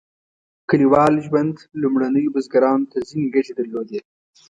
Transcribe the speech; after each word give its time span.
کلیوال 0.69 1.13
ژوند 1.25 1.55
لومړنیو 1.81 2.33
بزګرانو 2.35 2.89
ته 2.91 2.97
ځینې 3.07 3.27
ګټې 3.35 3.53
درلودې. 3.59 3.99